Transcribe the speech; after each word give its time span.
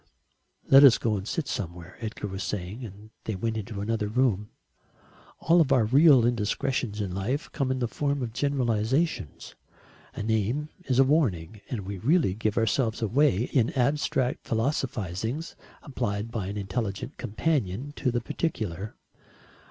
"Let 0.67 0.83
us 0.83 0.97
go 0.97 1.15
and 1.15 1.27
sit 1.27 1.47
somewhere," 1.47 1.95
Edgar 2.01 2.25
was 2.27 2.41
saying, 2.43 2.83
and 2.83 3.11
they 3.25 3.35
went 3.35 3.55
into 3.55 3.81
another 3.81 4.07
room. 4.07 4.49
All 5.39 5.61
of 5.61 5.71
our 5.71 5.85
real 5.85 6.25
indiscretions 6.25 6.99
in 6.99 7.13
life 7.13 7.51
come 7.51 7.69
in 7.69 7.77
the 7.77 7.87
form 7.87 8.23
of 8.23 8.33
generalisations. 8.33 9.53
A 10.15 10.23
name 10.23 10.69
is 10.85 10.97
a 10.97 11.03
warning, 11.03 11.61
and 11.69 11.81
we 11.81 11.99
really 11.99 12.33
give 12.33 12.57
ourselves 12.57 13.03
away 13.03 13.43
in 13.53 13.69
abstract 13.73 14.47
philosophisings 14.47 15.55
applied 15.83 16.31
by 16.31 16.47
an 16.47 16.57
intelligent 16.57 17.17
companion 17.17 17.93
to 17.97 18.09
the 18.09 18.21
particular. 18.21 18.95